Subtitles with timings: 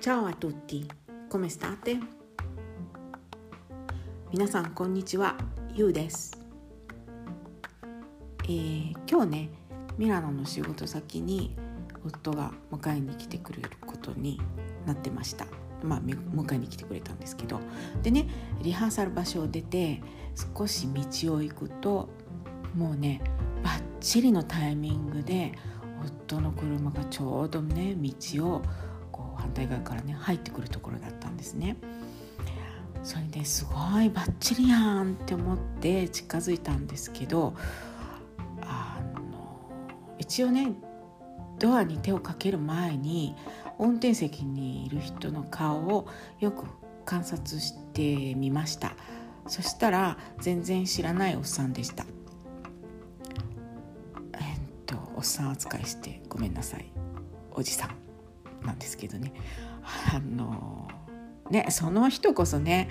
[0.00, 0.86] Ciao a tutti,
[1.28, 2.00] come state?
[4.32, 5.36] 皆さんこんにちは、
[5.74, 6.40] ゆうです、
[8.44, 9.50] えー、今日ね、
[9.98, 11.54] ミラノの仕事先に
[12.02, 14.40] 夫が迎えに来てくれることに
[14.86, 15.44] なってました。
[15.82, 17.60] まあ迎えに来てくれたんですけど。
[18.02, 18.26] でね
[18.62, 20.02] リハーサル場所を出て
[20.56, 22.08] 少し道を行くと
[22.74, 23.20] もうね
[23.62, 25.52] バッチリのタイミングで
[26.02, 28.62] 夫の車がちょうどね道を
[29.40, 31.76] 反対側からね入ってくるところだったんですね。
[33.02, 33.72] それですご
[34.02, 37.54] いバッチリやんって思って近づいたんですけど
[38.60, 39.00] あ
[39.32, 39.70] の
[40.18, 40.74] 一応ね
[41.58, 43.34] ドアに手をかける前に
[43.78, 46.08] 運転席にいる人の顔を
[46.40, 46.66] よく
[47.06, 48.94] 観察してみました。
[49.46, 52.04] そしたら全然知らないおっさんでした。
[54.34, 56.92] えっとおっさん扱いしてごめんなさい
[57.52, 57.99] おじさん。
[58.64, 59.32] なんですけどね。
[60.12, 60.88] あの
[61.50, 62.88] ねその人こそね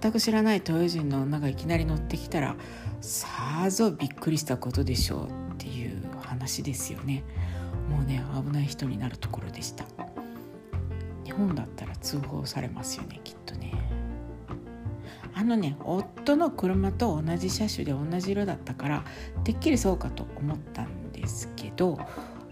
[0.00, 2.56] 全く知らない東洋人の女がいきなり乗ってきたら
[3.00, 7.24] さぞびっくりしたことでしょうっていう話ですよね。
[7.90, 9.84] もうね危ない人になるところでした。
[11.24, 13.72] 日本だったら通報されますよねきっとね。
[15.34, 19.04] あのね夫の車と同じ車種で同じ色だったから
[19.42, 21.98] てっきりそうかと思ったんですけど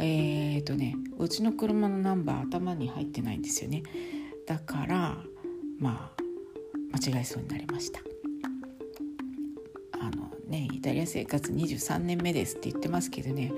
[0.00, 3.82] えっ、ー、とねうちの車のナンバー頭に入ってないんですよね。
[4.46, 5.18] だから
[5.78, 6.22] まあ
[6.98, 8.00] 間違えそうになりました。
[10.00, 13.52] あのねイタリア生活23年目ですって言ってますけどね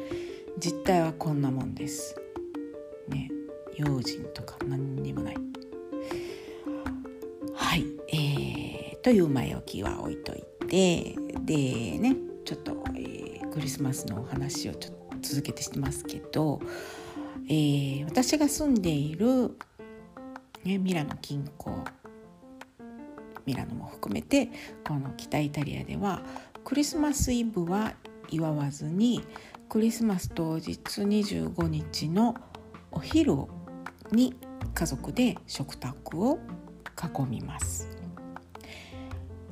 [0.58, 2.16] 実態はこんなもんです。
[3.08, 3.30] ね
[3.76, 5.36] 用心とか何にもない。
[7.54, 16.60] はいえー、という前置きは置いといてでねちょっと、えー、クリスマスのお話をちょっと続けてしてますけど、
[17.48, 19.56] えー、私が住んでいる、
[20.64, 21.84] ね、ミラノ近郊
[23.46, 24.48] ミラノも含めて
[24.86, 26.22] この北イタリアでは
[26.64, 27.94] クリスマスイブは
[28.30, 29.22] 祝わずに
[29.68, 32.36] クリスマス当日25日の
[32.90, 33.36] お昼
[34.12, 34.34] に
[34.74, 36.38] 家族で食卓を
[36.96, 37.88] 囲みます。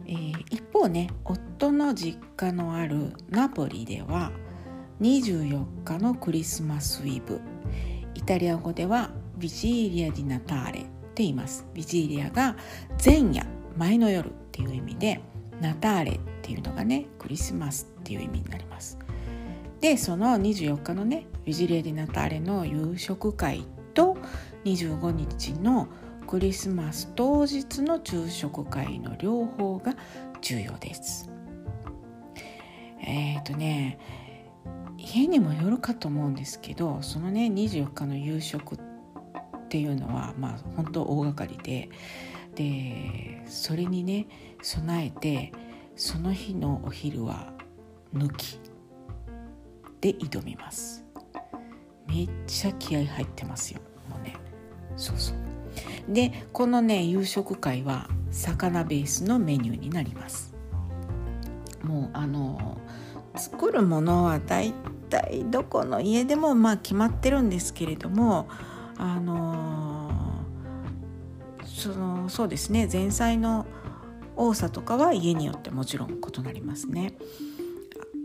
[0.06, 4.32] えー、一方ね夫の実家のあるナポリでは
[5.00, 7.40] 24日のクリスマスイブ。
[8.14, 11.66] イタリア語では Vigilia di Natale って言います。
[11.72, 12.54] Vigilia が
[13.02, 13.46] 前夜
[13.78, 15.22] 前の夜っていう意味で
[15.60, 18.98] Natale っていうのがねクリスマスっていう意味になります。
[19.80, 24.18] でその24日のね Vigilia di Natale の夕食会と
[24.66, 25.88] 25日の
[26.26, 29.96] クリスマス当日の昼食会の両方が
[30.42, 31.32] 重要です。
[33.00, 33.98] えっ、ー、とね
[35.02, 38.78] 家にもよるかと思うんですけどそのね24日の夕食っ
[39.68, 41.88] ていうのはまあ本当大掛かりで
[42.54, 44.26] でそれにね
[44.62, 45.52] 備えて
[45.96, 47.52] その日のお昼は
[48.14, 48.60] 抜き
[50.00, 51.04] で挑みます。
[52.08, 53.80] めっちゃ気合入ってますよ。
[54.08, 54.34] もうね。
[54.96, 56.12] そうそう。
[56.12, 60.54] でこのね夕食会は魚ベースのメニューになります。
[61.82, 62.78] もうあの
[63.40, 64.74] 作るものは大
[65.08, 68.48] 体どこの家でもまあ決まってるんですけれども
[68.98, 70.12] あの
[71.64, 73.66] そのそうですね前菜の
[74.36, 77.14] 多さとかは家によってもちろん異なりますね。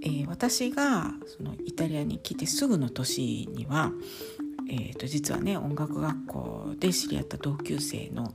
[0.04, 3.92] えー、私がそのイタリアに来てすぐの年には、
[4.70, 8.32] えー、と実はね音楽学校で知り合った同級生の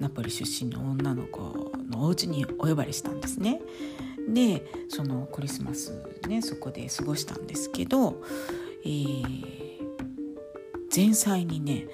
[0.00, 3.60] ナポリ出身の女の子のお家にお呼ばれしたんですね。
[4.28, 5.92] でそのクリスマス
[6.28, 8.22] ねそこで過ごしたんですけど、
[8.84, 9.78] えー、
[10.94, 11.86] 前菜にね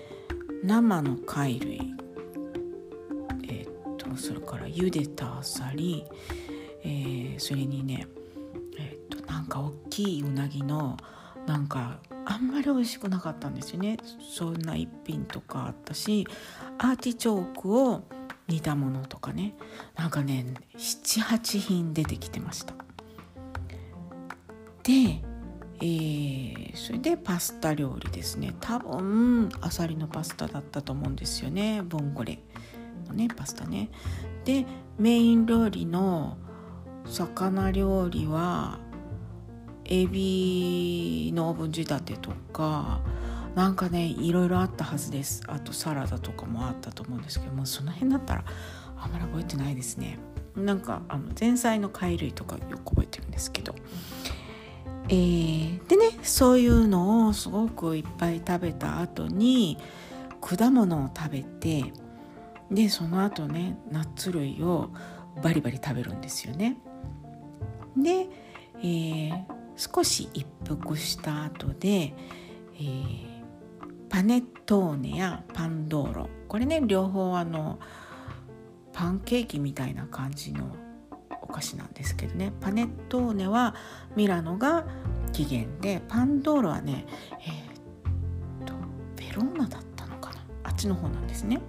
[0.63, 1.95] 生の貝類
[3.45, 6.05] えー、っとそれから茹でたあさり、
[6.83, 8.07] えー、それにね
[8.79, 10.97] えー、っとなんか大きいうなぎの
[11.47, 13.97] なんかあんまり美味しくなかったんですよね
[14.37, 16.27] そんな一品とかあったし
[16.79, 18.03] アーティチョークを
[18.49, 19.55] 煮たものとかね。
[19.97, 20.47] なんかね
[20.77, 22.75] 78品出てきてました。
[24.83, 25.23] で、
[25.81, 28.55] えー、それでパスタ料理ですね。
[28.61, 31.83] 多分あさりのパスタだったと思うんですよね。
[31.83, 32.39] ボンゴレ
[33.07, 33.91] のねパスタね。
[34.45, 34.65] で
[34.99, 36.39] メイン料理の
[37.07, 38.79] 魚料理は
[39.85, 43.01] エビのオーブン仕立てとか
[43.57, 45.43] なんかねいろいろあったはずです。
[45.47, 48.45] あとサラダとかもあったと思うんですけどもその辺だったら
[48.99, 50.19] あんまり覚えてないですね。
[50.55, 53.75] なんかあの前菜の貝類とかよく覚えてるんですけど。
[55.09, 59.79] えー、でねそういうのをすごくいっぱい食べた後に
[60.41, 61.93] 果物を食べて
[62.73, 64.91] でその後ねナッツ類を
[65.43, 66.77] バリバリ食べるんですよね。
[67.97, 68.27] で、
[68.81, 69.45] えー、
[69.77, 72.13] 少し一服した後で、
[72.75, 73.26] えー、
[74.17, 76.31] パネトーネやパンドーロ。
[76.49, 77.79] これね両方あの
[78.95, 80.75] パンケーキみたいな感じの
[81.43, 82.51] お菓子なんですけどね。
[82.63, 83.75] パネットーネは
[84.17, 84.87] ミラノが
[85.35, 87.05] 起源でパンドーロはね
[87.41, 88.73] えー、っと
[89.17, 90.41] ベローナだったのかな。
[90.65, 91.61] あっちの方なんですね。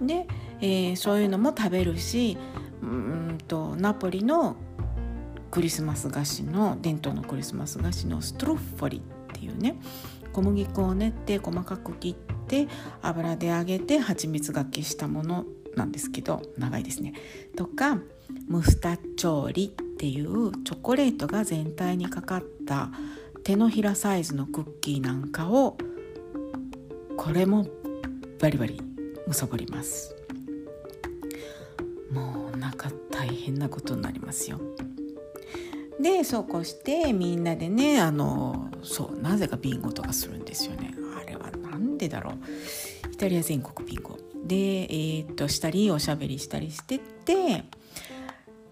[0.00, 0.28] で、
[0.60, 2.38] えー、そういうのも食べるし
[2.82, 4.54] うんとナポリの
[5.50, 9.00] クリスマス菓子の伝統のクリスマス菓子のストロッフォリっ
[9.32, 9.74] ていうね。
[10.32, 12.14] 小麦粉を練って細かく切っ
[12.46, 12.68] て
[13.02, 15.44] 油で揚げて蜂蜜がけしたもの
[15.76, 17.14] なんですけど長いですね。
[17.56, 17.98] とか
[18.48, 22.90] ムスタッチョーリっていうチョコレートが全体にかかった
[23.44, 25.76] 手のひらサイズのクッキーなんかを
[27.16, 27.66] これも
[28.40, 28.80] バリバリ
[29.26, 30.14] むさぼります
[32.10, 34.60] もうなんか大変なことになりますよ
[36.00, 40.94] でそうこうしてみんなでねあのそうなぜかビンゴとかするんですよね。
[41.16, 42.34] あれは何でだろう。
[43.12, 44.18] イタリア全国ビンゴ。
[44.44, 47.64] でえー、っとしたりおしゃべりしたりしてって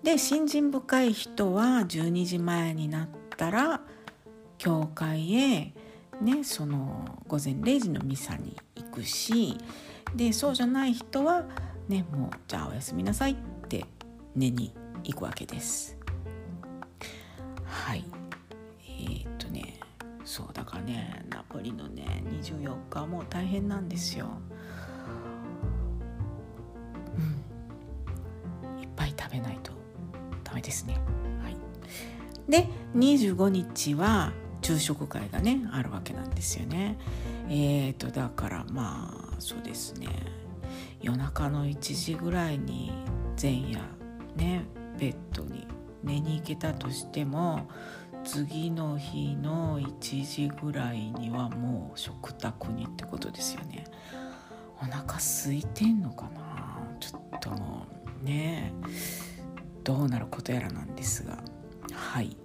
[0.02, 3.82] で信心深い人は12時前になったら
[4.56, 5.72] 教会へ
[6.20, 9.58] ねその午前0時のミサに行くし
[10.16, 11.44] でそうじゃない人は
[11.88, 13.36] ねもうじゃあおやすみなさいっ
[13.68, 13.84] て
[14.34, 14.72] 寝に
[15.04, 15.97] 行くわけです。
[17.68, 18.04] はい
[18.82, 19.78] えー、っとね
[20.24, 24.28] そうだからねナポリのね24日もう大変なんですよ。
[27.16, 29.72] うんいっぱい食べないと
[30.44, 30.98] ダメですね。
[31.42, 31.56] はい、
[32.48, 34.32] で25日は
[34.62, 36.98] 昼食会がねあるわけなんですよね。
[37.48, 40.08] えーとだからまあそうですね
[41.00, 42.92] 夜中の1時ぐらいに
[43.40, 43.80] 前夜
[44.36, 44.64] ね
[44.98, 45.66] ベッドに
[46.02, 47.68] 寝に行けたとしても
[48.24, 53.84] 次の日の1時ぐらいにはもう食卓にってことですよね。
[54.80, 56.78] お腹空いてんのかな？
[57.00, 57.86] ちょっとも
[58.22, 58.72] うね。
[59.84, 61.38] どうなることやらなんですが。
[61.92, 62.36] はい。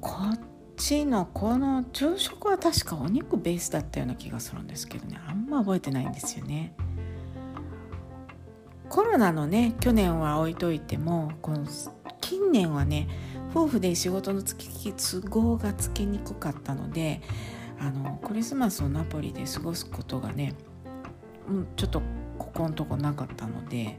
[0.00, 0.38] こっ
[0.76, 5.18] ちのこの昼食は確かお肉ベースだったような気がするんですけどね。
[5.26, 6.74] あんま覚えてないんですよね。
[8.88, 11.64] コロナのね去年は置いといてもこの
[12.30, 13.08] 近年はね
[13.52, 17.20] 夫婦で仕事のつき都合がつけにくかったので
[17.80, 20.54] あのクリスマスをナポリで過ごすことがね
[21.74, 22.00] ちょっと
[22.38, 23.98] ここのとこなかったので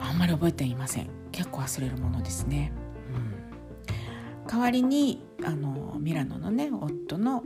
[0.00, 2.72] あんまり覚えていません結構忘れるものですね。
[3.14, 3.40] うん
[4.48, 7.44] 代わりにあのミラノのね夫の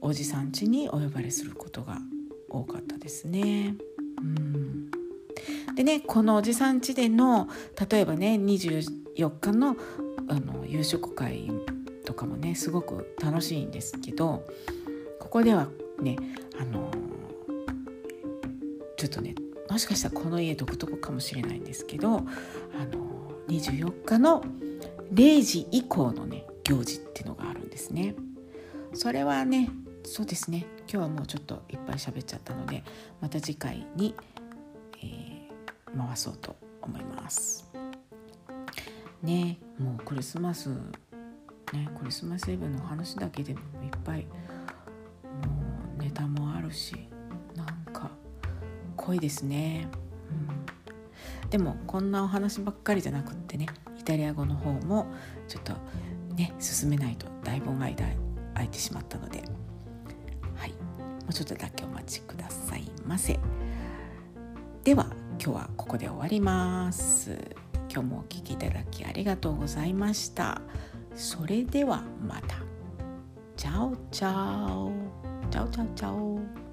[0.00, 1.98] おじさん家にお呼ばれすることが
[2.48, 3.74] 多かったですね。
[4.18, 4.83] うん
[5.74, 7.48] でねこのおじさん家での
[7.90, 9.76] 例えばね24日の
[10.28, 11.50] あの夕食会
[12.04, 14.46] とかもねすごく楽しいんですけど
[15.20, 15.68] ここでは
[16.00, 16.16] ね
[16.60, 16.90] あの
[18.96, 19.34] ちょっとね
[19.68, 22.24] もしかしたらこの家独特かもしれないんですけどあの
[23.48, 24.42] 24日の
[25.12, 28.14] 0時以降のね行事っていうのがあるんですね。
[28.94, 29.70] それはね
[30.04, 32.84] そうですね今日はもうちょっといっぱい喋っちゃったので
[33.20, 34.14] また次回に、
[35.02, 35.43] えー、
[35.96, 37.70] 回そうと思います。
[39.22, 40.68] ねもうクリスマス
[41.72, 44.28] ねクリスマスイブの話だけでもいっぱいも
[45.98, 47.08] うネタもあるし
[47.56, 48.10] なんか
[48.96, 49.88] 濃いですね。
[50.30, 53.66] うん、でもこんなお話ばっかりじゃなくってね
[53.98, 55.06] イタリア語の方も
[55.48, 55.72] ちょっと
[56.34, 57.94] ね進めないとだいぶ間
[58.54, 59.42] 空いてしまったので
[60.56, 60.76] はいも
[61.30, 63.38] うちょっとだけお待ちくださいませ
[64.84, 65.06] では
[65.44, 67.38] 今日はここで終わります。
[67.90, 70.62] 今日もお聴きいただきありがとうございました。
[71.14, 72.56] それではまた。
[73.54, 74.24] Ciao ciao.
[74.24, 76.63] Ciao ciao ciao.